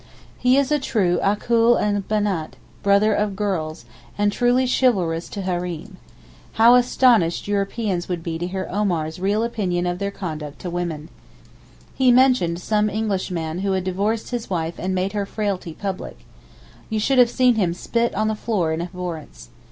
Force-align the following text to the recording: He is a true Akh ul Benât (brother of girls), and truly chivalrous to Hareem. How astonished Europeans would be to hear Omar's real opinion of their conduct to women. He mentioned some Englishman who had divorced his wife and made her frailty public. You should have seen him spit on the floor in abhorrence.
He 0.39 0.57
is 0.57 0.71
a 0.71 0.79
true 0.79 1.19
Akh 1.21 1.51
ul 1.51 1.75
Benât 1.77 2.53
(brother 2.81 3.13
of 3.13 3.35
girls), 3.35 3.85
and 4.17 4.31
truly 4.31 4.65
chivalrous 4.67 5.29
to 5.29 5.43
Hareem. 5.43 5.97
How 6.53 6.73
astonished 6.73 7.47
Europeans 7.47 8.09
would 8.09 8.23
be 8.23 8.39
to 8.39 8.47
hear 8.47 8.67
Omar's 8.71 9.19
real 9.19 9.43
opinion 9.43 9.85
of 9.85 9.99
their 9.99 10.09
conduct 10.09 10.57
to 10.61 10.71
women. 10.71 11.09
He 11.93 12.11
mentioned 12.11 12.57
some 12.59 12.89
Englishman 12.89 13.59
who 13.59 13.73
had 13.73 13.83
divorced 13.83 14.31
his 14.31 14.49
wife 14.49 14.79
and 14.79 14.95
made 14.95 15.13
her 15.13 15.27
frailty 15.27 15.73
public. 15.73 16.21
You 16.89 16.99
should 16.99 17.19
have 17.19 17.29
seen 17.29 17.53
him 17.53 17.75
spit 17.75 18.15
on 18.15 18.27
the 18.27 18.33
floor 18.33 18.73
in 18.73 18.81
abhorrence. 18.81 19.49